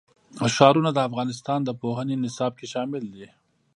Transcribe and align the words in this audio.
ښارونه 0.55 0.89
د 0.93 0.99
افغانستان 1.09 1.59
د 1.63 1.69
پوهنې 1.81 2.15
نصاب 2.23 2.53
کې 2.59 2.67
شامل 2.73 3.03
دي. 3.15 3.27